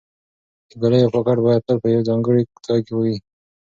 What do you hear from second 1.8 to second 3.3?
په یو ځانګړي ځای کې وي.